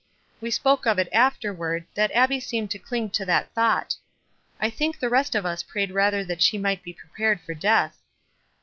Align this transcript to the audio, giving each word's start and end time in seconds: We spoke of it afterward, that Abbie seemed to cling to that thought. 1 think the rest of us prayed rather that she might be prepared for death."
We 0.41 0.49
spoke 0.49 0.87
of 0.87 0.97
it 0.97 1.09
afterward, 1.13 1.85
that 1.93 2.09
Abbie 2.15 2.39
seemed 2.39 2.71
to 2.71 2.79
cling 2.79 3.11
to 3.11 3.25
that 3.25 3.53
thought. 3.53 3.97
1 4.57 4.71
think 4.71 4.97
the 4.99 5.09
rest 5.09 5.35
of 5.35 5.45
us 5.45 5.61
prayed 5.61 5.91
rather 5.91 6.25
that 6.25 6.41
she 6.41 6.57
might 6.57 6.81
be 6.81 6.91
prepared 6.91 7.39
for 7.41 7.53
death." 7.53 7.99